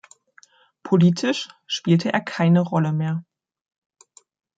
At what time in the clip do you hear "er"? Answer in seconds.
2.11-2.21